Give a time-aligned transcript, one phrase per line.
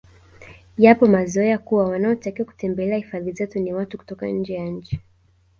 [0.77, 4.99] Yapo mazoea kuwa wanaotakiwa kutembelea hifadhi zetu ni watu kutoka nje ya nchi